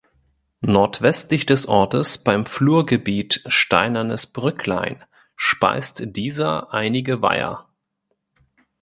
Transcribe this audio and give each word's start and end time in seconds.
Nordwestlich 0.65 1.45
des 1.45 1.67
Ortes 1.67 2.17
beim 2.17 2.47
Flurgebiet 2.47 3.43
"Steinernes 3.45 4.25
Brücklein" 4.25 5.03
speist 5.35 6.01
dieser 6.15 6.73
einige 6.73 7.21
Weiher. 7.21 7.69